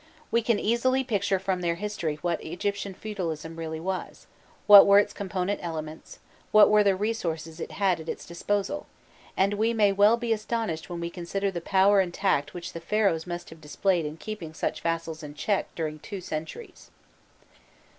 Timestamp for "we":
0.31-0.41, 9.53-9.73, 11.01-11.11